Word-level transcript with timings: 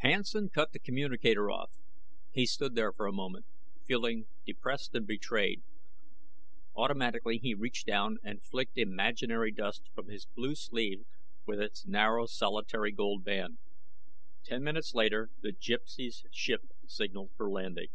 Hansen 0.00 0.50
cut 0.50 0.72
the 0.72 0.78
communicator 0.78 1.50
off. 1.50 1.70
He 2.30 2.44
stood 2.44 2.74
there 2.74 2.92
for 2.92 3.06
a 3.06 3.10
moment, 3.12 3.46
feeling 3.86 4.26
depressed 4.44 4.94
and 4.94 5.06
betrayed. 5.06 5.62
Automatically 6.76 7.38
he 7.38 7.54
reached 7.54 7.86
down 7.86 8.18
and 8.22 8.44
flicked 8.44 8.76
imaginary 8.76 9.50
dust 9.50 9.88
from 9.94 10.08
his 10.08 10.26
blue 10.26 10.54
sleeve 10.56 11.06
with 11.46 11.58
its 11.58 11.86
narrow 11.86 12.26
solitary 12.26 12.92
gold 12.92 13.24
band. 13.24 13.56
Ten 14.44 14.62
minutes 14.62 14.92
later 14.94 15.30
the 15.40 15.54
Gypsy's 15.54 16.26
ship 16.30 16.68
signaled 16.86 17.30
for 17.34 17.48
landing. 17.50 17.88